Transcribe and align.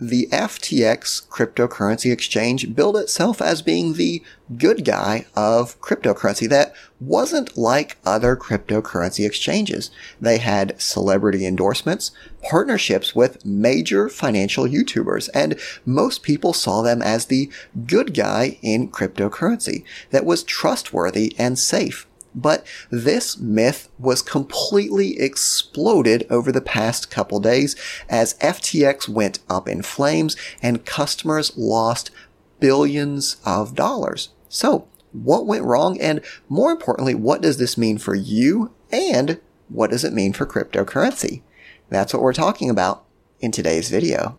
the 0.00 0.26
FTX 0.32 1.28
cryptocurrency 1.28 2.12
exchange 2.12 2.74
billed 2.74 2.96
itself 2.96 3.40
as 3.40 3.62
being 3.62 3.94
the 3.94 4.22
good 4.58 4.84
guy 4.84 5.24
of 5.36 5.80
cryptocurrency 5.80 6.48
that 6.48 6.74
wasn't 7.00 7.56
like 7.56 7.96
other 8.04 8.36
cryptocurrency 8.36 9.24
exchanges. 9.24 9.90
They 10.20 10.38
had 10.38 10.80
celebrity 10.80 11.46
endorsements, 11.46 12.10
partnerships 12.42 13.14
with 13.14 13.44
major 13.44 14.08
financial 14.08 14.64
YouTubers, 14.64 15.30
and 15.32 15.58
most 15.86 16.22
people 16.22 16.52
saw 16.52 16.82
them 16.82 17.00
as 17.00 17.26
the 17.26 17.50
good 17.86 18.14
guy 18.14 18.58
in 18.62 18.90
cryptocurrency 18.90 19.84
that 20.10 20.24
was 20.24 20.42
trustworthy 20.42 21.34
and 21.38 21.58
safe. 21.58 22.06
But 22.34 22.66
this 22.90 23.38
myth 23.38 23.88
was 23.98 24.22
completely 24.22 25.20
exploded 25.20 26.26
over 26.28 26.50
the 26.50 26.60
past 26.60 27.10
couple 27.10 27.40
days 27.40 27.76
as 28.08 28.34
FTX 28.34 29.08
went 29.08 29.38
up 29.48 29.68
in 29.68 29.82
flames 29.82 30.36
and 30.60 30.84
customers 30.84 31.56
lost 31.56 32.10
billions 32.60 33.36
of 33.44 33.74
dollars. 33.74 34.30
So, 34.48 34.88
what 35.12 35.46
went 35.46 35.64
wrong? 35.64 36.00
And 36.00 36.20
more 36.48 36.72
importantly, 36.72 37.14
what 37.14 37.40
does 37.40 37.58
this 37.58 37.78
mean 37.78 37.98
for 37.98 38.14
you? 38.14 38.72
And 38.90 39.40
what 39.68 39.90
does 39.90 40.04
it 40.04 40.12
mean 40.12 40.32
for 40.32 40.46
cryptocurrency? 40.46 41.42
That's 41.88 42.12
what 42.12 42.22
we're 42.22 42.32
talking 42.32 42.70
about 42.70 43.04
in 43.40 43.52
today's 43.52 43.90
video. 43.90 44.36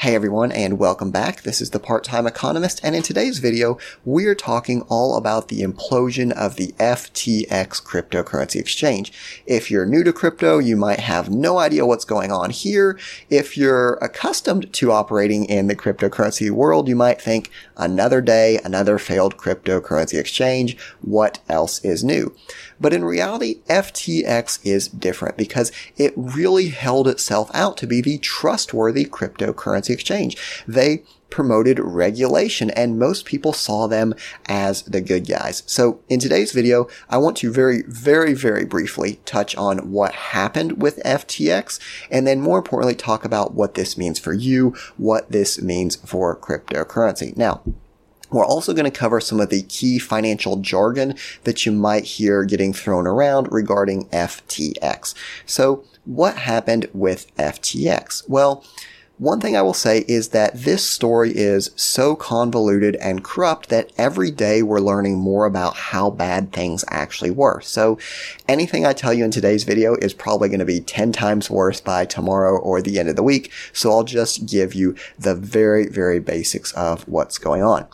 Hey 0.00 0.14
everyone 0.14 0.50
and 0.50 0.78
welcome 0.78 1.10
back. 1.10 1.42
This 1.42 1.60
is 1.60 1.72
the 1.72 1.78
part-time 1.78 2.26
economist 2.26 2.80
and 2.82 2.96
in 2.96 3.02
today's 3.02 3.38
video, 3.38 3.76
we're 4.02 4.34
talking 4.34 4.80
all 4.88 5.14
about 5.14 5.48
the 5.48 5.60
implosion 5.60 6.32
of 6.32 6.56
the 6.56 6.68
FTX 6.78 7.82
cryptocurrency 7.84 8.56
exchange. 8.56 9.12
If 9.44 9.70
you're 9.70 9.84
new 9.84 10.02
to 10.04 10.14
crypto, 10.14 10.56
you 10.56 10.74
might 10.74 11.00
have 11.00 11.28
no 11.28 11.58
idea 11.58 11.84
what's 11.84 12.06
going 12.06 12.32
on 12.32 12.48
here. 12.48 12.98
If 13.28 13.58
you're 13.58 13.98
accustomed 14.00 14.72
to 14.72 14.90
operating 14.90 15.44
in 15.44 15.66
the 15.66 15.76
cryptocurrency 15.76 16.50
world, 16.50 16.88
you 16.88 16.96
might 16.96 17.20
think 17.20 17.50
another 17.76 18.22
day, 18.22 18.58
another 18.64 18.96
failed 18.96 19.36
cryptocurrency 19.36 20.18
exchange. 20.18 20.78
What 21.02 21.40
else 21.46 21.84
is 21.84 22.02
new? 22.02 22.34
But 22.80 22.94
in 22.94 23.04
reality, 23.04 23.60
FTX 23.68 24.64
is 24.64 24.88
different 24.88 25.36
because 25.36 25.70
it 25.98 26.14
really 26.16 26.68
held 26.70 27.06
itself 27.06 27.50
out 27.52 27.76
to 27.76 27.86
be 27.86 28.00
the 28.00 28.16
trustworthy 28.16 29.04
cryptocurrency 29.04 29.89
exchange. 29.92 30.36
They 30.66 31.02
promoted 31.30 31.78
regulation 31.78 32.70
and 32.70 32.98
most 32.98 33.24
people 33.24 33.52
saw 33.52 33.86
them 33.86 34.14
as 34.46 34.82
the 34.82 35.00
good 35.00 35.26
guys. 35.28 35.62
So 35.66 36.00
in 36.08 36.20
today's 36.20 36.52
video, 36.52 36.88
I 37.08 37.18
want 37.18 37.36
to 37.38 37.52
very, 37.52 37.82
very, 37.86 38.34
very 38.34 38.64
briefly 38.64 39.20
touch 39.24 39.56
on 39.56 39.92
what 39.92 40.12
happened 40.12 40.82
with 40.82 41.02
FTX 41.04 41.78
and 42.10 42.26
then 42.26 42.40
more 42.40 42.58
importantly 42.58 42.94
talk 42.94 43.24
about 43.24 43.54
what 43.54 43.74
this 43.74 43.96
means 43.96 44.18
for 44.18 44.32
you, 44.32 44.74
what 44.96 45.30
this 45.30 45.62
means 45.62 45.96
for 45.96 46.36
cryptocurrency. 46.36 47.36
Now, 47.36 47.62
we're 48.30 48.46
also 48.46 48.72
going 48.72 48.84
to 48.84 48.96
cover 48.96 49.20
some 49.20 49.40
of 49.40 49.50
the 49.50 49.62
key 49.62 49.98
financial 49.98 50.56
jargon 50.56 51.16
that 51.42 51.66
you 51.66 51.72
might 51.72 52.04
hear 52.04 52.44
getting 52.44 52.72
thrown 52.72 53.06
around 53.06 53.50
regarding 53.50 54.06
FTX. 54.10 55.14
So 55.46 55.84
what 56.04 56.36
happened 56.36 56.88
with 56.92 57.34
FTX? 57.36 58.28
Well, 58.28 58.64
one 59.20 59.38
thing 59.38 59.54
I 59.54 59.60
will 59.60 59.74
say 59.74 60.06
is 60.08 60.30
that 60.30 60.54
this 60.54 60.82
story 60.82 61.30
is 61.36 61.72
so 61.76 62.16
convoluted 62.16 62.96
and 62.96 63.22
corrupt 63.22 63.68
that 63.68 63.92
every 63.98 64.30
day 64.30 64.62
we're 64.62 64.80
learning 64.80 65.18
more 65.18 65.44
about 65.44 65.76
how 65.76 66.08
bad 66.08 66.54
things 66.54 66.86
actually 66.88 67.30
were. 67.30 67.60
So 67.60 67.98
anything 68.48 68.86
I 68.86 68.94
tell 68.94 69.12
you 69.12 69.22
in 69.26 69.30
today's 69.30 69.64
video 69.64 69.94
is 69.96 70.14
probably 70.14 70.48
going 70.48 70.60
to 70.60 70.64
be 70.64 70.80
10 70.80 71.12
times 71.12 71.50
worse 71.50 71.82
by 71.82 72.06
tomorrow 72.06 72.56
or 72.56 72.80
the 72.80 72.98
end 72.98 73.10
of 73.10 73.16
the 73.16 73.22
week. 73.22 73.52
So 73.74 73.90
I'll 73.90 74.04
just 74.04 74.48
give 74.48 74.72
you 74.72 74.96
the 75.18 75.34
very, 75.34 75.86
very 75.86 76.18
basics 76.18 76.72
of 76.72 77.06
what's 77.06 77.36
going 77.36 77.62
on. 77.62 77.88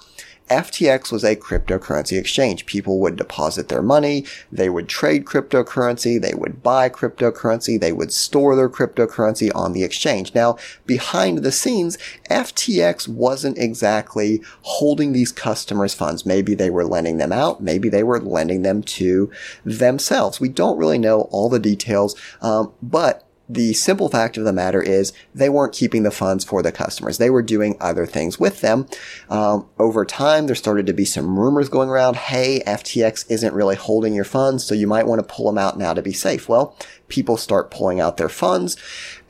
FTX 0.49 1.11
was 1.11 1.25
a 1.25 1.37
cryptocurrency 1.37 2.19
exchange. 2.19 2.67
People 2.67 3.01
would 3.01 3.17
deposit 3.17 3.69
their 3.69 3.83
money, 3.83 4.25
they 4.51 4.69
would 4.69 4.89
trade 4.89 5.25
cryptocurrency, 5.25 6.21
they 6.21 6.35
would 6.35 6.63
buy 6.63 6.89
cryptocurrency, 6.89 7.81
they 7.81 7.93
would 7.93 8.13
store 8.13 8.55
their 8.55 8.69
cryptocurrency 8.69 9.51
on 9.55 9.73
the 9.73 9.83
exchange. 9.83 10.35
Now, 10.35 10.57
behind 10.87 11.39
the 11.39 11.53
scenes, 11.53 11.99
FTX 12.31 13.09
wasn't 13.09 13.59
exactly 13.59 14.41
holding 14.63 15.13
these 15.13 15.33
customers' 15.33 15.95
funds. 15.95 16.25
Maybe 16.25 16.55
they 16.55 16.71
were 16.71 16.85
lending 16.85 17.19
them 17.19 17.33
out, 17.33 17.63
maybe 17.63 17.89
they 17.89 18.03
were 18.03 18.21
lending 18.21 18.63
them 18.63 18.83
to 18.83 19.31
themselves. 19.65 20.41
We 20.41 20.49
don't 20.49 20.79
really 20.79 20.99
know 20.99 21.23
all 21.33 21.49
the 21.49 21.59
details, 21.59 22.15
um, 22.41 22.73
but 22.81 23.26
the 23.49 23.73
simple 23.75 24.09
fact 24.09 24.37
of 24.37 24.45
the 24.45 24.53
matter 24.53 24.83
is 24.83 25.13
they 25.35 25.49
weren't 25.49 25.73
keeping 25.73 26.03
the 26.03 26.11
funds 26.11 26.45
for 26.45 26.63
the 26.63 26.73
customers. 26.73 27.19
They 27.19 27.31
were 27.31 27.43
doing 27.43 27.77
other 27.81 28.07
things 28.07 28.41
with 28.41 28.61
them. 28.61 28.89
Um, 29.29 29.69
over 29.79 30.05
time, 30.05 30.47
there 30.47 30.57
started 30.57 30.87
to 30.87 30.93
be 30.93 31.05
some 31.05 31.39
rumors 31.39 31.69
going 31.69 31.89
around. 31.89 32.17
Hey, 32.17 32.63
FTX 32.67 33.31
isn't 33.31 33.55
really 33.55 33.77
holding 33.77 34.15
your 34.15 34.25
funds, 34.25 34.65
so 34.65 34.75
you 34.75 34.87
might 34.87 35.07
want 35.07 35.21
to 35.21 35.35
pull 35.35 35.47
them 35.47 35.59
out 35.59 35.79
now 35.79 35.95
to 35.95 36.03
be 36.03 36.13
safe. 36.13 36.49
Well, 36.49 36.77
people 37.09 37.37
start 37.37 37.71
pulling 37.71 38.01
out 38.01 38.17
their 38.17 38.29
funds 38.29 38.77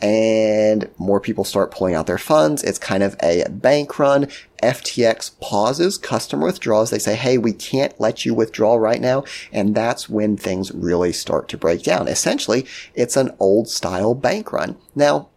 and 0.01 0.91
more 0.99 1.21
people 1.21 1.45
start 1.45 1.71
pulling 1.71 1.95
out 1.95 2.07
their 2.07 2.19
funds. 2.19 2.63
It's 2.63 2.79
kind 2.79 3.03
of 3.03 3.17
a 3.23 3.45
bank 3.49 3.99
run. 3.99 4.29
FTX 4.63 5.39
pauses 5.41 5.97
customer 5.99 6.47
withdrawals. 6.47 6.91
They 6.91 6.99
say, 6.99 7.15
Hey, 7.15 7.39
we 7.39 7.53
can't 7.53 7.99
let 8.01 8.25
you 8.25 8.35
withdraw 8.35 8.77
right 8.77 9.01
now. 9.01 9.25
And 9.53 9.75
that's 9.75 10.09
when 10.09 10.37
things 10.37 10.73
really 10.73 11.13
start 11.13 11.49
to 11.49 11.59
break 11.59 11.83
down. 11.83 12.09
Essentially, 12.09 12.67
it's 12.95 13.17
an 13.17 13.35
old 13.39 13.69
style 13.69 14.15
bank 14.15 14.53
run. 14.53 14.77
Now, 14.95 15.29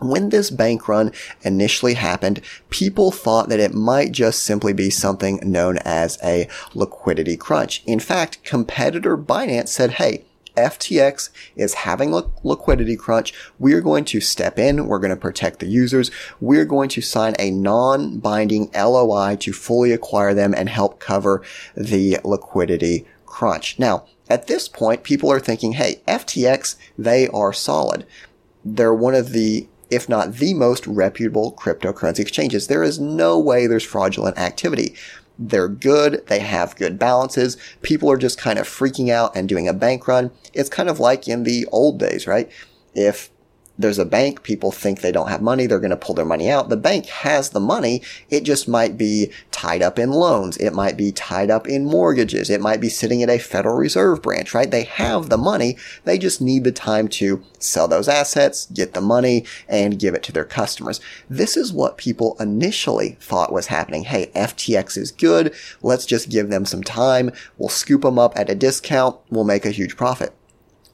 when 0.00 0.30
this 0.30 0.50
bank 0.50 0.88
run 0.88 1.12
initially 1.42 1.94
happened, 1.94 2.40
people 2.70 3.10
thought 3.10 3.48
that 3.50 3.60
it 3.60 3.74
might 3.74 4.12
just 4.12 4.42
simply 4.42 4.72
be 4.72 4.90
something 4.90 5.38
known 5.42 5.78
as 5.78 6.18
a 6.24 6.48
liquidity 6.74 7.36
crunch. 7.36 7.82
In 7.86 8.00
fact, 8.00 8.42
competitor 8.42 9.16
Binance 9.16 9.68
said, 9.68 9.92
hey, 9.92 10.24
FTX 10.60 11.30
is 11.56 11.74
having 11.74 12.14
a 12.14 12.22
liquidity 12.42 12.96
crunch. 12.96 13.34
We're 13.58 13.80
going 13.80 14.04
to 14.06 14.20
step 14.20 14.58
in. 14.58 14.86
We're 14.86 14.98
going 14.98 15.10
to 15.10 15.16
protect 15.16 15.58
the 15.58 15.66
users. 15.66 16.10
We're 16.40 16.64
going 16.64 16.88
to 16.90 17.00
sign 17.00 17.34
a 17.38 17.50
non-binding 17.50 18.70
LOI 18.74 19.36
to 19.40 19.52
fully 19.52 19.92
acquire 19.92 20.34
them 20.34 20.54
and 20.54 20.68
help 20.68 21.00
cover 21.00 21.42
the 21.76 22.18
liquidity 22.24 23.06
crunch. 23.26 23.78
Now, 23.78 24.04
at 24.28 24.46
this 24.46 24.68
point, 24.68 25.02
people 25.02 25.32
are 25.32 25.40
thinking, 25.40 25.72
hey, 25.72 26.02
FTX, 26.06 26.76
they 26.96 27.28
are 27.28 27.52
solid. 27.52 28.06
They're 28.64 28.94
one 28.94 29.14
of 29.14 29.30
the 29.30 29.66
if 29.90 30.08
not 30.08 30.34
the 30.34 30.54
most 30.54 30.86
reputable 30.86 31.52
cryptocurrency 31.52 32.20
exchanges. 32.20 32.68
There 32.68 32.84
is 32.84 33.00
no 33.00 33.38
way 33.38 33.66
there's 33.66 33.84
fraudulent 33.84 34.38
activity. 34.38 34.94
They're 35.42 35.68
good. 35.68 36.26
They 36.26 36.40
have 36.40 36.76
good 36.76 36.98
balances. 36.98 37.56
People 37.80 38.10
are 38.10 38.18
just 38.18 38.38
kind 38.38 38.58
of 38.58 38.68
freaking 38.68 39.08
out 39.08 39.34
and 39.34 39.48
doing 39.48 39.66
a 39.66 39.72
bank 39.72 40.06
run. 40.06 40.30
It's 40.52 40.68
kind 40.68 40.90
of 40.90 41.00
like 41.00 41.26
in 41.26 41.44
the 41.44 41.66
old 41.72 41.98
days, 41.98 42.26
right? 42.26 42.50
If 42.94 43.30
there's 43.78 43.98
a 43.98 44.04
bank, 44.04 44.42
people 44.42 44.70
think 44.70 45.00
they 45.00 45.10
don't 45.10 45.30
have 45.30 45.40
money, 45.40 45.66
they're 45.66 45.80
going 45.80 45.90
to 45.90 45.96
pull 45.96 46.14
their 46.14 46.26
money 46.26 46.50
out. 46.50 46.68
The 46.68 46.76
bank 46.76 47.06
has 47.06 47.50
the 47.50 47.60
money, 47.60 48.02
it 48.28 48.42
just 48.42 48.68
might 48.68 48.98
be 48.98 49.32
tied 49.60 49.82
up 49.82 49.98
in 49.98 50.10
loans, 50.10 50.56
it 50.56 50.72
might 50.72 50.96
be 50.96 51.12
tied 51.12 51.50
up 51.50 51.68
in 51.68 51.84
mortgages, 51.84 52.48
it 52.48 52.62
might 52.62 52.80
be 52.80 52.88
sitting 52.88 53.22
at 53.22 53.28
a 53.28 53.36
Federal 53.36 53.76
Reserve 53.76 54.22
branch, 54.22 54.54
right? 54.54 54.70
They 54.70 54.84
have 54.84 55.28
the 55.28 55.36
money, 55.36 55.76
they 56.04 56.16
just 56.16 56.40
need 56.40 56.64
the 56.64 56.72
time 56.72 57.08
to 57.08 57.44
sell 57.58 57.86
those 57.86 58.08
assets, 58.08 58.68
get 58.72 58.94
the 58.94 59.02
money, 59.02 59.44
and 59.68 59.98
give 59.98 60.14
it 60.14 60.22
to 60.22 60.32
their 60.32 60.46
customers. 60.46 60.98
This 61.28 61.58
is 61.58 61.74
what 61.74 61.98
people 61.98 62.38
initially 62.40 63.18
thought 63.20 63.52
was 63.52 63.66
happening. 63.66 64.04
Hey, 64.04 64.30
FTX 64.34 64.96
is 64.96 65.12
good, 65.12 65.54
let's 65.82 66.06
just 66.06 66.30
give 66.30 66.48
them 66.48 66.64
some 66.64 66.82
time, 66.82 67.30
we'll 67.58 67.68
scoop 67.68 68.00
them 68.00 68.18
up 68.18 68.32
at 68.38 68.48
a 68.48 68.54
discount, 68.54 69.18
we'll 69.28 69.44
make 69.44 69.66
a 69.66 69.72
huge 69.72 69.94
profit. 69.94 70.34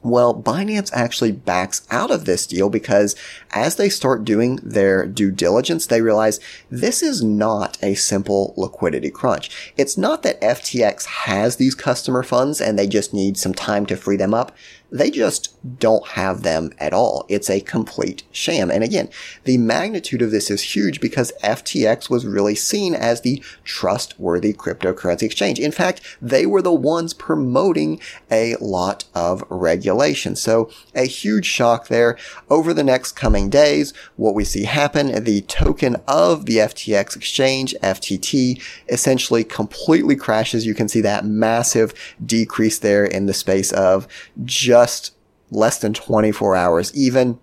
Well, 0.09 0.33
Binance 0.33 0.91
actually 0.93 1.31
backs 1.31 1.85
out 1.91 2.11
of 2.11 2.25
this 2.25 2.47
deal 2.47 2.69
because 2.69 3.15
as 3.51 3.75
they 3.75 3.89
start 3.89 4.23
doing 4.23 4.57
their 4.57 5.05
due 5.05 5.31
diligence, 5.31 5.85
they 5.85 6.01
realize 6.01 6.39
this 6.69 7.01
is 7.01 7.23
not 7.23 7.77
a 7.83 7.95
simple 7.95 8.53
liquidity 8.57 9.09
crunch. 9.09 9.73
It's 9.77 9.97
not 9.97 10.23
that 10.23 10.41
FTX 10.41 11.05
has 11.05 11.55
these 11.55 11.75
customer 11.75 12.23
funds 12.23 12.61
and 12.61 12.77
they 12.77 12.87
just 12.87 13.13
need 13.13 13.37
some 13.37 13.53
time 13.53 13.85
to 13.87 13.95
free 13.97 14.17
them 14.17 14.33
up. 14.33 14.55
They 14.89 15.11
just 15.11 15.53
don't 15.79 16.07
have 16.09 16.43
them 16.43 16.71
at 16.79 16.93
all. 16.93 17.25
It's 17.27 17.49
a 17.49 17.59
complete 17.59 18.23
sham. 18.31 18.71
And 18.71 18.83
again, 18.83 19.09
the 19.43 19.57
magnitude 19.57 20.21
of 20.21 20.31
this 20.31 20.49
is 20.49 20.75
huge 20.75 21.01
because 21.01 21.33
FTX 21.43 22.09
was 22.09 22.25
really 22.25 22.55
seen 22.55 22.95
as 22.95 23.21
the 23.21 23.43
trustworthy 23.65 24.53
cryptocurrency 24.53 25.23
exchange. 25.23 25.59
In 25.59 25.73
fact, 25.73 26.01
they 26.21 26.45
were 26.45 26.61
the 26.61 26.73
ones 26.73 27.13
promoting 27.13 27.99
a 28.31 28.55
lot 28.61 29.03
of 29.13 29.43
regulation. 29.49 30.35
So 30.35 30.69
a 30.95 31.05
huge 31.05 31.45
shock 31.45 31.89
there. 31.89 32.17
Over 32.49 32.73
the 32.73 32.83
next 32.83 33.13
coming 33.13 33.49
days, 33.49 33.93
what 34.15 34.35
we 34.35 34.45
see 34.45 34.63
happen, 34.63 35.23
the 35.23 35.41
token 35.41 35.97
of 36.07 36.45
the 36.45 36.57
FTX 36.57 37.15
exchange, 37.15 37.75
FTT, 37.83 38.61
essentially 38.87 39.43
completely 39.43 40.15
crashes. 40.15 40.65
You 40.65 40.73
can 40.73 40.87
see 40.87 41.01
that 41.01 41.25
massive 41.25 41.93
decrease 42.25 42.79
there 42.79 43.03
in 43.03 43.25
the 43.25 43.33
space 43.33 43.73
of 43.73 44.07
just 44.45 44.76
just 44.77 45.13
less 45.49 45.77
than 45.79 45.93
24 45.93 46.55
hours, 46.55 46.93
even 46.95 47.39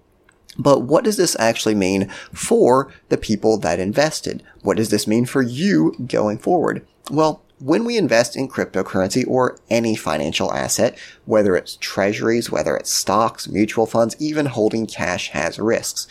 But 0.59 0.81
what 0.83 1.05
does 1.05 1.17
this 1.17 1.37
actually 1.39 1.75
mean 1.75 2.09
for 2.33 2.93
the 3.09 3.17
people 3.17 3.59
that 3.59 3.81
invested? 3.81 4.43
What 4.63 4.77
does 4.77 4.91
this 4.91 5.07
mean 5.07 5.27
for 5.27 5.43
you 5.43 5.95
going 6.07 6.39
forward? 6.39 6.87
Well, 7.11 7.43
when 7.59 7.85
we 7.85 7.97
invest 7.97 8.37
in 8.37 8.49
cryptocurrency 8.49 9.27
or 9.27 9.57
any 9.71 9.97
financial 9.97 10.53
asset, 10.53 10.99
whether 11.25 11.57
it's 11.57 11.77
treasuries, 11.81 12.51
whether 12.51 12.77
it's 12.77 12.93
stocks, 12.93 13.49
mutual 13.49 13.87
funds, 13.87 14.17
even 14.19 14.47
holding 14.47 14.87
cash 14.87 15.31
has 15.31 15.59
risks. 15.59 16.07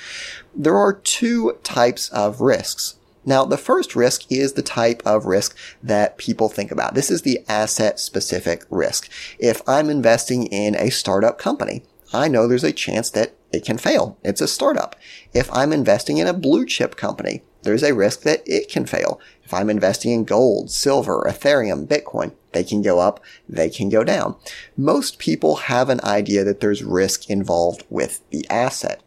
There 0.55 0.75
are 0.75 0.93
two 0.93 1.57
types 1.63 2.09
of 2.09 2.41
risks. 2.41 2.95
Now, 3.25 3.45
the 3.45 3.57
first 3.57 3.95
risk 3.95 4.31
is 4.31 4.53
the 4.53 4.61
type 4.61 5.01
of 5.05 5.25
risk 5.25 5.57
that 5.81 6.17
people 6.17 6.49
think 6.49 6.71
about. 6.71 6.93
This 6.93 7.09
is 7.09 7.21
the 7.21 7.39
asset 7.47 7.99
specific 7.99 8.65
risk. 8.69 9.09
If 9.39 9.61
I'm 9.67 9.89
investing 9.89 10.47
in 10.47 10.75
a 10.75 10.89
startup 10.89 11.37
company, 11.37 11.83
I 12.13 12.27
know 12.27 12.47
there's 12.47 12.63
a 12.63 12.71
chance 12.71 13.09
that 13.11 13.33
it 13.51 13.65
can 13.65 13.77
fail. 13.77 14.17
It's 14.23 14.41
a 14.41 14.47
startup. 14.47 14.95
If 15.33 15.51
I'm 15.53 15.71
investing 15.71 16.17
in 16.17 16.27
a 16.27 16.33
blue 16.33 16.65
chip 16.65 16.95
company, 16.95 17.43
there's 17.63 17.83
a 17.83 17.93
risk 17.93 18.21
that 18.21 18.43
it 18.45 18.69
can 18.69 18.85
fail. 18.85 19.19
If 19.43 19.53
I'm 19.53 19.69
investing 19.69 20.11
in 20.11 20.25
gold, 20.25 20.69
silver, 20.69 21.23
Ethereum, 21.27 21.87
Bitcoin, 21.87 22.33
they 22.51 22.63
can 22.63 22.81
go 22.81 22.99
up, 22.99 23.19
they 23.47 23.69
can 23.69 23.89
go 23.89 24.03
down. 24.03 24.35
Most 24.75 25.17
people 25.17 25.55
have 25.55 25.89
an 25.89 26.01
idea 26.03 26.43
that 26.43 26.59
there's 26.59 26.83
risk 26.83 27.29
involved 27.29 27.83
with 27.89 28.27
the 28.31 28.45
asset. 28.49 29.01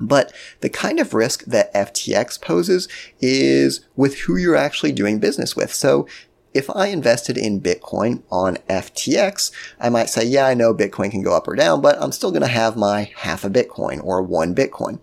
But 0.00 0.32
the 0.60 0.68
kind 0.68 1.00
of 1.00 1.14
risk 1.14 1.44
that 1.44 1.72
FTX 1.74 2.40
poses 2.40 2.88
is 3.20 3.80
with 3.96 4.20
who 4.20 4.36
you're 4.36 4.56
actually 4.56 4.92
doing 4.92 5.18
business 5.18 5.56
with. 5.56 5.72
So 5.72 6.06
if 6.54 6.70
I 6.74 6.86
invested 6.88 7.36
in 7.36 7.60
Bitcoin 7.60 8.22
on 8.30 8.56
FTX, 8.68 9.52
I 9.78 9.88
might 9.90 10.08
say, 10.08 10.24
yeah, 10.24 10.46
I 10.46 10.54
know 10.54 10.74
Bitcoin 10.74 11.10
can 11.10 11.22
go 11.22 11.36
up 11.36 11.46
or 11.46 11.54
down, 11.54 11.80
but 11.80 12.00
I'm 12.00 12.12
still 12.12 12.30
going 12.30 12.42
to 12.42 12.48
have 12.48 12.76
my 12.76 13.12
half 13.16 13.44
a 13.44 13.50
Bitcoin 13.50 14.02
or 14.02 14.22
one 14.22 14.54
Bitcoin. 14.54 15.00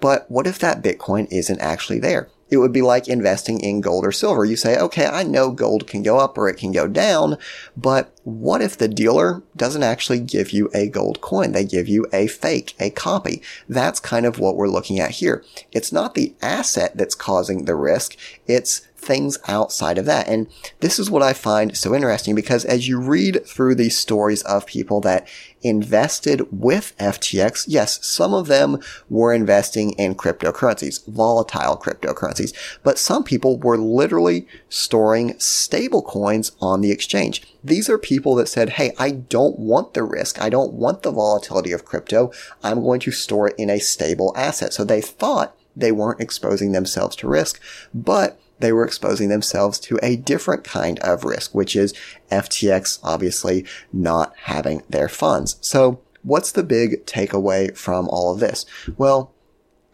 But 0.00 0.30
what 0.30 0.46
if 0.46 0.58
that 0.60 0.82
Bitcoin 0.82 1.28
isn't 1.30 1.60
actually 1.60 1.98
there? 2.00 2.28
It 2.52 2.58
would 2.58 2.70
be 2.70 2.82
like 2.82 3.08
investing 3.08 3.60
in 3.60 3.80
gold 3.80 4.04
or 4.04 4.12
silver. 4.12 4.44
You 4.44 4.56
say, 4.56 4.78
okay, 4.78 5.06
I 5.06 5.22
know 5.22 5.50
gold 5.50 5.86
can 5.86 6.02
go 6.02 6.18
up 6.18 6.36
or 6.36 6.50
it 6.50 6.58
can 6.58 6.70
go 6.70 6.86
down, 6.86 7.38
but 7.74 8.12
what 8.24 8.60
if 8.60 8.76
the 8.76 8.88
dealer 8.88 9.42
doesn't 9.56 9.82
actually 9.82 10.20
give 10.20 10.50
you 10.50 10.68
a 10.74 10.86
gold 10.86 11.22
coin? 11.22 11.52
They 11.52 11.64
give 11.64 11.88
you 11.88 12.06
a 12.12 12.26
fake, 12.26 12.74
a 12.78 12.90
copy. 12.90 13.40
That's 13.70 14.00
kind 14.00 14.26
of 14.26 14.38
what 14.38 14.56
we're 14.56 14.68
looking 14.68 15.00
at 15.00 15.12
here. 15.12 15.42
It's 15.72 15.92
not 15.92 16.14
the 16.14 16.34
asset 16.42 16.94
that's 16.94 17.14
causing 17.14 17.64
the 17.64 17.74
risk. 17.74 18.18
It's 18.46 18.86
things 19.02 19.38
outside 19.48 19.98
of 19.98 20.06
that. 20.06 20.28
And 20.28 20.46
this 20.80 20.98
is 20.98 21.10
what 21.10 21.22
I 21.22 21.32
find 21.32 21.76
so 21.76 21.94
interesting 21.94 22.34
because 22.34 22.64
as 22.64 22.88
you 22.88 23.00
read 23.00 23.44
through 23.46 23.74
these 23.74 23.98
stories 23.98 24.42
of 24.42 24.64
people 24.64 25.00
that 25.00 25.26
invested 25.60 26.46
with 26.50 26.96
FTX, 26.98 27.64
yes, 27.68 28.04
some 28.06 28.32
of 28.32 28.46
them 28.46 28.78
were 29.10 29.32
investing 29.32 29.90
in 29.92 30.14
cryptocurrencies, 30.14 31.06
volatile 31.06 31.76
cryptocurrencies, 31.76 32.54
but 32.82 32.98
some 32.98 33.24
people 33.24 33.58
were 33.58 33.78
literally 33.78 34.46
storing 34.68 35.38
stable 35.38 36.02
coins 36.02 36.52
on 36.60 36.80
the 36.80 36.90
exchange. 36.90 37.42
These 37.62 37.88
are 37.88 37.98
people 37.98 38.34
that 38.36 38.48
said, 38.48 38.70
Hey, 38.70 38.92
I 38.98 39.10
don't 39.10 39.58
want 39.58 39.94
the 39.94 40.02
risk. 40.02 40.40
I 40.40 40.48
don't 40.48 40.72
want 40.72 41.02
the 41.02 41.12
volatility 41.12 41.72
of 41.72 41.84
crypto. 41.84 42.32
I'm 42.62 42.82
going 42.82 43.00
to 43.00 43.10
store 43.10 43.48
it 43.48 43.56
in 43.58 43.70
a 43.70 43.78
stable 43.78 44.32
asset. 44.36 44.72
So 44.72 44.84
they 44.84 45.00
thought 45.00 45.56
they 45.76 45.92
weren't 45.92 46.20
exposing 46.20 46.72
themselves 46.72 47.16
to 47.16 47.28
risk, 47.28 47.60
but 47.94 48.38
they 48.58 48.72
were 48.72 48.84
exposing 48.84 49.28
themselves 49.28 49.78
to 49.80 49.98
a 50.02 50.16
different 50.16 50.64
kind 50.64 50.98
of 51.00 51.24
risk, 51.24 51.54
which 51.54 51.74
is 51.74 51.94
FTX 52.30 52.98
obviously 53.02 53.64
not 53.92 54.34
having 54.44 54.82
their 54.88 55.08
funds. 55.08 55.56
So 55.60 56.00
what's 56.22 56.52
the 56.52 56.62
big 56.62 57.04
takeaway 57.06 57.76
from 57.76 58.08
all 58.08 58.32
of 58.32 58.40
this? 58.40 58.64
Well, 58.96 59.32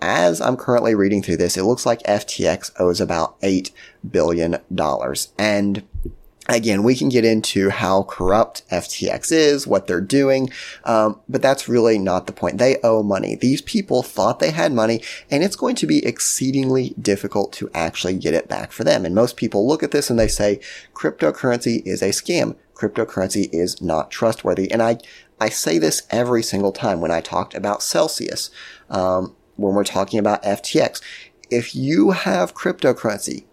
as 0.00 0.40
I'm 0.40 0.56
currently 0.56 0.94
reading 0.94 1.22
through 1.22 1.38
this, 1.38 1.56
it 1.56 1.64
looks 1.64 1.84
like 1.84 2.02
FTX 2.04 2.70
owes 2.78 3.00
about 3.00 3.40
$8 3.40 3.72
billion. 4.08 4.58
And 5.38 5.82
Again, 6.50 6.82
we 6.82 6.96
can 6.96 7.10
get 7.10 7.26
into 7.26 7.68
how 7.68 8.04
corrupt 8.04 8.66
FTX 8.70 9.30
is, 9.30 9.66
what 9.66 9.86
they're 9.86 10.00
doing, 10.00 10.48
um, 10.84 11.20
but 11.28 11.42
that's 11.42 11.68
really 11.68 11.98
not 11.98 12.26
the 12.26 12.32
point. 12.32 12.56
They 12.56 12.78
owe 12.82 13.02
money. 13.02 13.34
These 13.34 13.60
people 13.60 14.02
thought 14.02 14.38
they 14.38 14.50
had 14.50 14.72
money, 14.72 15.02
and 15.30 15.44
it's 15.44 15.56
going 15.56 15.76
to 15.76 15.86
be 15.86 16.04
exceedingly 16.06 16.94
difficult 17.00 17.52
to 17.54 17.70
actually 17.74 18.14
get 18.14 18.32
it 18.32 18.48
back 18.48 18.72
for 18.72 18.82
them. 18.82 19.04
And 19.04 19.14
most 19.14 19.36
people 19.36 19.68
look 19.68 19.82
at 19.82 19.90
this 19.90 20.08
and 20.08 20.18
they 20.18 20.28
say, 20.28 20.58
cryptocurrency 20.94 21.86
is 21.86 22.00
a 22.00 22.08
scam. 22.08 22.56
Cryptocurrency 22.74 23.50
is 23.52 23.82
not 23.82 24.10
trustworthy. 24.10 24.70
And 24.70 24.82
I, 24.82 24.98
I 25.38 25.50
say 25.50 25.76
this 25.76 26.06
every 26.10 26.42
single 26.42 26.72
time 26.72 27.02
when 27.02 27.10
I 27.10 27.20
talked 27.20 27.54
about 27.54 27.82
Celsius, 27.82 28.50
um, 28.88 29.36
when 29.56 29.74
we're 29.74 29.84
talking 29.84 30.18
about 30.18 30.42
FTX. 30.44 31.02
If 31.50 31.74
you 31.74 32.12
have 32.12 32.54
cryptocurrency 32.54 33.44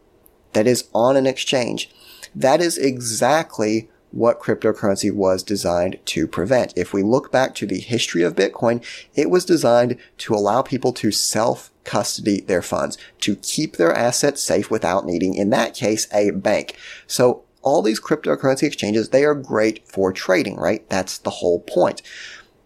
that 0.54 0.68
is 0.68 0.88
on 0.94 1.18
an 1.18 1.28
exchange, 1.28 1.90
that 2.36 2.62
is 2.62 2.78
exactly 2.78 3.90
what 4.12 4.40
cryptocurrency 4.40 5.12
was 5.12 5.44
designed 5.44 6.00
to 6.06 6.26
prevent. 6.26 6.74
If 6.78 6.94
we 6.94 7.04
look 7.04 7.32
back 7.32 7.54
to 7.56 7.66
the 7.66 7.80
history 7.80 8.24
of 8.24 8.36
Bitcoin, 8.36 8.84
it 9.14 9.30
was 9.30 9.44
designed 9.44 9.98
to 10.20 10.34
allow 10.34 10.62
people 10.62 10.94
to 10.94 11.12
self 11.12 11.72
custody 11.84 12.42
their 12.42 12.62
funds, 12.62 12.98
to 13.22 13.36
keep 13.36 13.76
their 13.76 13.94
assets 13.94 14.42
safe 14.42 14.72
without 14.72 15.06
needing, 15.06 15.36
in 15.36 15.50
that 15.50 15.74
case, 15.74 16.08
a 16.14 16.32
bank. 16.32 16.78
So 17.08 17.44
all 17.62 17.82
these 17.82 18.00
cryptocurrency 18.00 18.64
exchanges, 18.64 19.10
they 19.10 19.26
are 19.26 19.36
great 19.36 19.86
for 19.88 20.14
trading, 20.14 20.56
right? 20.56 20.88
That's 20.90 21.18
the 21.18 21.30
whole 21.30 21.60
point. 21.60 22.02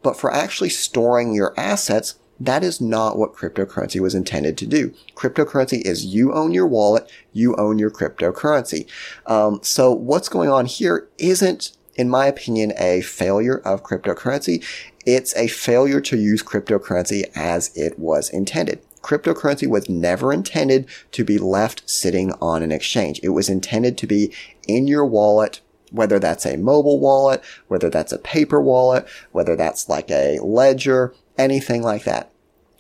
But 0.04 0.18
for 0.18 0.32
actually 0.32 0.70
storing 0.70 1.34
your 1.34 1.54
assets, 1.58 2.16
that 2.40 2.64
is 2.64 2.80
not 2.80 3.18
what 3.18 3.34
cryptocurrency 3.34 4.00
was 4.00 4.16
intended 4.16 4.58
to 4.58 4.68
do. 4.68 4.94
Cryptocurrency 5.16 5.82
is 5.86 6.06
you 6.06 6.34
own 6.34 6.54
your 6.54 6.68
wallet, 6.68 7.12
you 7.34 7.56
own 7.58 7.80
your 7.80 7.92
cryptocurrency. 7.92 8.88
Um, 9.26 9.60
so 9.62 9.92
what's 9.92 10.30
going 10.30 10.50
on 10.50 10.66
here 10.66 11.08
isn't, 11.18 11.74
in 11.96 12.10
my 12.10 12.28
opinion, 12.28 12.74
a 12.78 13.02
failure 13.02 13.58
of 13.60 13.84
cryptocurrency. 13.84 14.64
It's 15.06 15.36
a 15.36 15.48
failure 15.48 16.00
to 16.02 16.18
use 16.18 16.42
cryptocurrency 16.42 17.30
as 17.36 17.76
it 17.76 18.00
was 18.00 18.30
intended. 18.30 18.82
Cryptocurrency 19.02 19.68
was 19.68 19.90
never 19.90 20.32
intended 20.32 20.88
to 21.12 21.24
be 21.24 21.38
left 21.38 21.90
sitting 21.90 22.34
on 22.42 22.64
an 22.64 22.72
exchange. 22.72 23.20
It 23.24 23.30
was 23.30 23.50
intended 23.50 23.98
to 23.98 24.08
be 24.08 24.34
in 24.68 24.88
your 24.88 25.06
wallet 25.06 25.62
whether 25.92 26.20
that's 26.20 26.46
a 26.46 26.58
mobile 26.58 27.00
wallet, 27.00 27.44
whether 27.68 27.90
that's 27.90 28.12
a 28.12 28.20
paper 28.20 28.62
wallet, 28.62 29.08
whether 29.32 29.56
that's 29.56 29.90
like 29.90 30.10
a 30.12 30.40
ledger, 30.40 31.14
anything 31.40 31.82
like 31.82 32.04
that. 32.04 32.32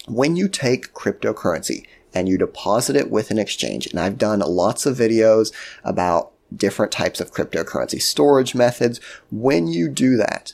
When 0.08 0.36
you 0.36 0.48
take 0.48 0.94
cryptocurrency 0.94 1.86
and 2.14 2.28
you 2.28 2.38
deposit 2.38 2.96
it 2.96 3.10
with 3.10 3.32
an 3.32 3.40
exchange, 3.40 3.88
and 3.88 4.00
I've 4.00 4.18
done 4.18 4.40
lots 4.40 4.86
of 4.86 4.98
videos 4.98 5.52
about 5.84 6.32
different 6.56 6.92
types 6.92 7.20
of 7.20 7.32
cryptocurrency 7.32 8.02
storage 8.02 8.54
methods, 8.54 9.00
when 9.32 9.68
you 9.68 9.88
do 9.88 10.18
that, 10.18 10.54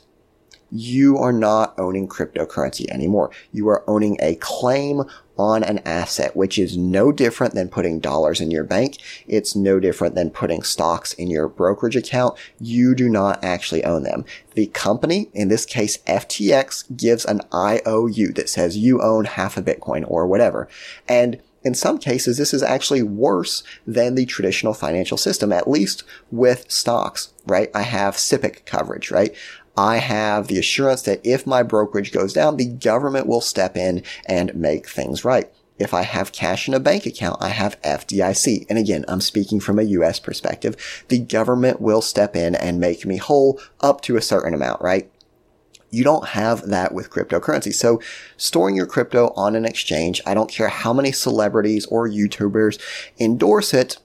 you 0.80 1.18
are 1.18 1.34
not 1.34 1.74
owning 1.78 2.08
cryptocurrency 2.08 2.90
anymore. 2.90 3.32
You 3.52 3.68
are 3.70 3.84
owning 3.90 4.18
a 4.20 4.36
claim 4.36 5.04
on 5.38 5.64
an 5.64 5.80
asset, 5.80 6.36
which 6.36 6.58
is 6.58 6.78
no 6.78 7.12
different 7.12 7.54
than 7.54 7.68
putting 7.68 8.00
dollars 8.00 8.40
in 8.40 8.52
your 8.52 8.64
bank. 8.64 8.98
It's 9.28 9.56
no 9.56 9.80
different 9.80 10.16
than 10.16 10.30
putting 10.30 10.64
stocks 10.64 11.14
in 11.14 11.30
your 11.30 11.48
brokerage 11.48 11.96
account. 11.96 12.38
You 12.60 12.96
do 12.96 13.10
not 13.10 13.44
actually 13.44 13.84
own 13.84 14.04
them. 14.04 14.26
The 14.54 14.68
company, 14.68 15.30
in 15.34 15.50
this 15.50 15.66
case 15.66 15.98
FTX, 16.08 16.96
gives 16.96 17.26
an 17.26 17.42
IOU 17.54 18.34
that 18.34 18.50
says 18.50 18.78
you 18.78 19.02
own 19.02 19.26
half 19.26 19.58
a 19.58 19.62
Bitcoin 19.62 20.06
or 20.08 20.26
whatever. 20.26 20.70
And 21.08 21.42
in 21.66 21.74
some 21.74 21.98
cases, 21.98 22.38
this 22.38 22.54
is 22.54 22.62
actually 22.62 23.02
worse 23.02 23.64
than 23.88 24.14
the 24.14 24.28
traditional 24.28 24.76
financial 24.76 25.18
system, 25.18 25.52
at 25.52 25.68
least 25.68 26.04
with 26.32 26.70
stocks, 26.70 27.34
right? 27.48 27.72
I 27.74 27.82
have 27.82 28.16
SIPC 28.16 28.66
coverage, 28.66 29.10
right? 29.10 29.36
I 29.78 29.98
have 29.98 30.48
the 30.48 30.58
assurance 30.58 31.02
that 31.04 31.22
if 31.24 31.46
my 31.46 31.64
brokerage 31.64 32.12
goes 32.12 32.34
down, 32.34 32.58
the 32.58 32.66
government 32.66 33.28
will 33.28 33.42
step 33.42 33.76
in 33.76 34.04
and 34.26 34.56
make 34.56 34.88
things 34.88 35.26
right. 35.26 35.52
If 35.78 35.94
I 35.94 36.04
have 36.04 36.32
cash 36.32 36.68
in 36.68 36.74
a 36.74 36.80
bank 36.80 37.06
account, 37.06 37.42
I 37.42 37.50
have 37.50 37.82
FDIC. 37.82 38.66
And 38.70 38.80
again, 38.80 39.04
I'm 39.08 39.20
speaking 39.20 39.60
from 39.60 39.78
a 39.78 39.84
US 39.84 40.20
perspective. 40.20 41.06
The 41.10 41.20
government 41.20 41.82
will 41.82 42.02
step 42.02 42.36
in 42.36 42.56
and 42.56 42.80
make 42.80 43.06
me 43.06 43.18
whole 43.18 43.60
up 43.82 44.02
to 44.02 44.16
a 44.16 44.22
certain 44.22 44.54
amount, 44.54 44.82
right? 44.82 45.12
You 45.90 46.04
don't 46.04 46.30
have 46.30 46.70
that 46.70 46.94
with 46.94 47.10
cryptocurrency. 47.10 47.74
So 47.74 48.02
storing 48.38 48.76
your 48.76 48.86
crypto 48.86 49.34
on 49.36 49.56
an 49.56 49.66
exchange, 49.66 50.22
I 50.26 50.34
don't 50.34 50.50
care 50.50 50.70
how 50.70 50.94
many 50.94 51.12
celebrities 51.12 51.86
or 51.88 52.08
YouTubers 52.08 52.80
endorse 53.20 53.74
it, 53.74 53.98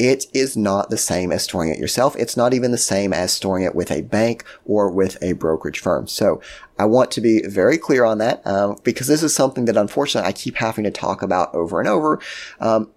it 0.00 0.24
is 0.32 0.56
not 0.56 0.88
the 0.88 0.96
same 0.96 1.30
as 1.30 1.44
storing 1.44 1.68
it 1.68 1.78
yourself. 1.78 2.16
It's 2.16 2.34
not 2.34 2.54
even 2.54 2.70
the 2.70 2.78
same 2.78 3.12
as 3.12 3.34
storing 3.34 3.64
it 3.64 3.74
with 3.74 3.90
a 3.90 4.00
bank 4.00 4.44
or 4.64 4.90
with 4.90 5.22
a 5.22 5.34
brokerage 5.34 5.78
firm. 5.78 6.06
So 6.06 6.40
I 6.78 6.86
want 6.86 7.10
to 7.10 7.20
be 7.20 7.42
very 7.42 7.76
clear 7.76 8.04
on 8.04 8.16
that 8.16 8.44
um, 8.46 8.78
because 8.82 9.08
this 9.08 9.22
is 9.22 9.34
something 9.34 9.66
that 9.66 9.76
unfortunately 9.76 10.26
I 10.26 10.32
keep 10.32 10.56
having 10.56 10.84
to 10.84 10.90
talk 10.90 11.20
about 11.20 11.54
over 11.54 11.78
and 11.80 11.86
over. 11.88 12.18
Um, 12.60 12.90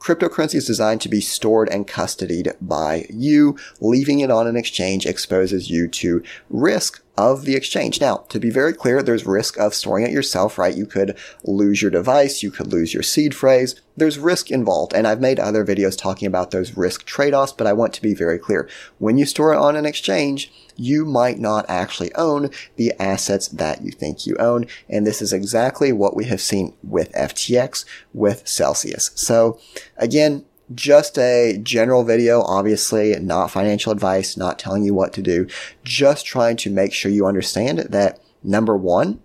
Cryptocurrency 0.00 0.56
is 0.56 0.66
designed 0.66 1.00
to 1.02 1.08
be 1.08 1.20
stored 1.20 1.68
and 1.68 1.86
custodied 1.86 2.52
by 2.60 3.06
you. 3.08 3.56
Leaving 3.80 4.18
it 4.18 4.30
on 4.30 4.48
an 4.48 4.56
exchange 4.56 5.06
exposes 5.06 5.70
you 5.70 5.86
to 5.86 6.20
risk 6.50 7.00
of 7.16 7.44
the 7.44 7.54
exchange. 7.54 8.00
Now, 8.00 8.24
to 8.28 8.40
be 8.40 8.50
very 8.50 8.72
clear, 8.72 9.02
there's 9.02 9.26
risk 9.26 9.58
of 9.58 9.74
storing 9.74 10.04
it 10.04 10.12
yourself, 10.12 10.58
right? 10.58 10.76
You 10.76 10.86
could 10.86 11.16
lose 11.44 11.80
your 11.80 11.90
device, 11.90 12.42
you 12.42 12.50
could 12.50 12.72
lose 12.72 12.92
your 12.92 13.02
seed 13.02 13.34
phrase. 13.34 13.80
There's 13.96 14.18
risk 14.18 14.50
involved, 14.50 14.92
and 14.92 15.06
I've 15.06 15.20
made 15.20 15.38
other 15.38 15.64
videos 15.64 15.96
talking 15.96 16.26
about 16.26 16.50
those 16.50 16.76
risk 16.76 17.04
trade-offs, 17.04 17.52
but 17.52 17.68
I 17.68 17.72
want 17.72 17.92
to 17.94 18.02
be 18.02 18.14
very 18.14 18.38
clear. 18.38 18.68
When 18.98 19.16
you 19.16 19.26
store 19.26 19.54
it 19.54 19.58
on 19.58 19.76
an 19.76 19.86
exchange, 19.86 20.52
you 20.76 21.04
might 21.04 21.38
not 21.38 21.64
actually 21.68 22.12
own 22.14 22.50
the 22.74 22.92
assets 22.98 23.46
that 23.46 23.82
you 23.82 23.92
think 23.92 24.26
you 24.26 24.34
own, 24.38 24.66
and 24.88 25.06
this 25.06 25.22
is 25.22 25.32
exactly 25.32 25.92
what 25.92 26.16
we 26.16 26.24
have 26.24 26.40
seen 26.40 26.74
with 26.82 27.12
FTX 27.12 27.84
with 28.12 28.48
Celsius. 28.48 29.12
So 29.14 29.60
again, 29.96 30.44
just 30.74 31.18
a 31.18 31.58
general 31.62 32.04
video, 32.04 32.42
obviously 32.42 33.18
not 33.18 33.50
financial 33.50 33.92
advice, 33.92 34.36
not 34.36 34.58
telling 34.58 34.84
you 34.84 34.94
what 34.94 35.12
to 35.14 35.22
do, 35.22 35.46
just 35.82 36.24
trying 36.24 36.56
to 36.58 36.70
make 36.70 36.92
sure 36.92 37.10
you 37.10 37.26
understand 37.26 37.80
that 37.80 38.20
number 38.42 38.76
one, 38.76 39.20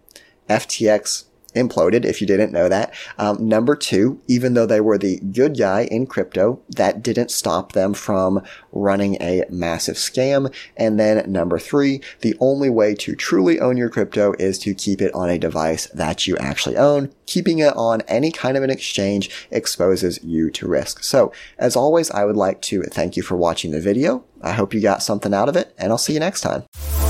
FTX 0.49 1.25
imploded 1.55 2.05
if 2.05 2.21
you 2.21 2.27
didn't 2.27 2.51
know 2.51 2.69
that. 2.69 2.93
Um, 3.17 3.47
number 3.47 3.75
two, 3.75 4.21
even 4.27 4.53
though 4.53 4.65
they 4.65 4.81
were 4.81 4.97
the 4.97 5.19
good 5.19 5.57
guy 5.57 5.81
in 5.85 6.05
crypto, 6.05 6.61
that 6.69 7.01
didn't 7.01 7.31
stop 7.31 7.71
them 7.71 7.93
from 7.93 8.43
running 8.71 9.15
a 9.21 9.43
massive 9.49 9.95
scam. 9.95 10.53
And 10.77 10.99
then 10.99 11.31
number 11.31 11.59
three, 11.59 12.01
the 12.21 12.35
only 12.39 12.69
way 12.69 12.95
to 12.95 13.15
truly 13.15 13.59
own 13.59 13.77
your 13.77 13.89
crypto 13.89 14.33
is 14.39 14.59
to 14.59 14.73
keep 14.73 15.01
it 15.01 15.13
on 15.13 15.29
a 15.29 15.39
device 15.39 15.87
that 15.87 16.27
you 16.27 16.37
actually 16.37 16.77
own. 16.77 17.13
Keeping 17.25 17.59
it 17.59 17.75
on 17.75 18.01
any 18.01 18.31
kind 18.31 18.57
of 18.57 18.63
an 18.63 18.69
exchange 18.69 19.29
exposes 19.51 20.23
you 20.23 20.49
to 20.51 20.67
risk. 20.67 21.03
So 21.03 21.31
as 21.57 21.75
always, 21.75 22.09
I 22.11 22.25
would 22.25 22.37
like 22.37 22.61
to 22.63 22.83
thank 22.83 23.17
you 23.17 23.23
for 23.23 23.37
watching 23.37 23.71
the 23.71 23.81
video. 23.81 24.23
I 24.41 24.53
hope 24.53 24.73
you 24.73 24.81
got 24.81 25.03
something 25.03 25.33
out 25.33 25.49
of 25.49 25.55
it 25.55 25.73
and 25.77 25.91
I'll 25.91 25.97
see 25.97 26.13
you 26.13 26.19
next 26.19 26.41
time. 26.41 27.08